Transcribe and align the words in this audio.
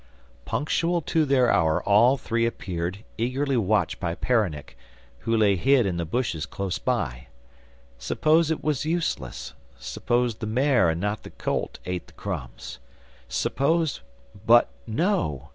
Punctual 0.45 1.01
to 1.03 1.25
their 1.25 1.51
hour 1.51 1.83
all 1.83 2.17
three 2.17 2.47
appeared, 2.47 3.03
eagerly 3.19 3.55
watched 3.55 3.99
by 3.99 4.15
Peronnik, 4.15 4.75
who 5.19 5.37
lay 5.37 5.55
hid 5.55 5.85
in 5.85 5.97
the 5.97 6.05
bushes 6.05 6.47
close 6.47 6.79
by. 6.79 7.27
Suppose 7.99 8.49
it 8.49 8.63
was 8.63 8.83
useless; 8.83 9.53
suppose 9.77 10.37
the 10.37 10.47
mare, 10.47 10.89
and 10.89 10.99
not 10.99 11.21
the 11.21 11.29
colt, 11.29 11.77
ate 11.85 12.07
the 12.07 12.13
crumbs? 12.13 12.79
Suppose 13.29 14.01
but 14.47 14.69
no! 14.87 15.49